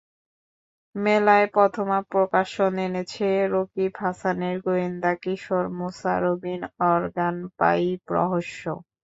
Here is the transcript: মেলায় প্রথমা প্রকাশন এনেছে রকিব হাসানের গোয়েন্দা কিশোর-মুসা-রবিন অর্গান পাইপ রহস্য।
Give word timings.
মেলায় 0.95 1.47
প্রথমা 1.55 1.97
প্রকাশন 2.11 2.73
এনেছে 2.87 3.23
রকিব 3.53 3.91
হাসানের 4.03 4.55
গোয়েন্দা 4.65 5.11
কিশোর-মুসা-রবিন 5.23 6.61
অর্গান 6.91 7.35
পাইপ 7.59 8.01
রহস্য। 8.17 8.63